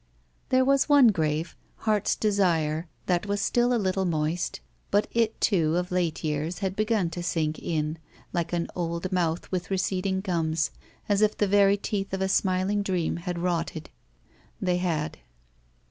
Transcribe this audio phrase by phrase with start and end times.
[0.49, 4.59] There was one grave, Heart's Desire, that was still a little moist.
[4.89, 7.99] But it, too, of late years, had begun to sink in,
[8.33, 10.71] like an old mouth with receding gums,
[11.07, 13.91] as if the very teeth of a smiling dream had rotted.
[14.59, 15.19] They had.